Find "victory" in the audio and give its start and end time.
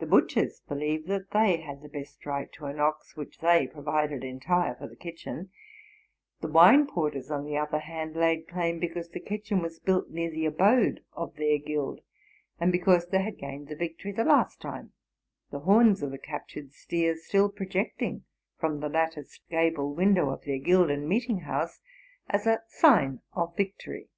13.76-14.10, 23.56-24.08